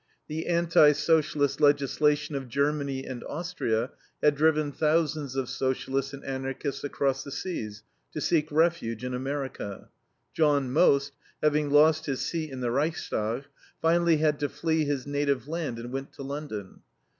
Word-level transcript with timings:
The 0.27 0.47
anti 0.47 0.93
Socialist 0.93 1.61
legislation 1.61 2.33
of 2.33 2.49
Germany 2.49 3.05
and 3.05 3.23
Austria 3.25 3.91
had 4.23 4.33
driven 4.33 4.71
thousands 4.71 5.35
of 5.35 5.47
Socialists 5.47 6.11
and 6.11 6.25
Anarchists 6.25 6.83
across 6.83 7.23
the 7.23 7.31
seas 7.31 7.83
to 8.13 8.19
seek 8.19 8.51
refuge 8.51 9.03
in 9.03 9.13
America. 9.13 9.89
John 10.33 10.71
Most, 10.73 11.11
having 11.43 11.69
lost 11.69 12.07
his 12.07 12.21
seat 12.21 12.49
in 12.49 12.61
the 12.61 12.71
Reichstag, 12.71 13.43
finally 13.79 14.17
had 14.17 14.39
to 14.39 14.49
flee 14.49 14.85
his 14.85 15.05
native 15.05 15.47
land, 15.47 15.77
and 15.77 15.91
went 15.91 16.13
to 16.13 16.23
London. 16.23 16.81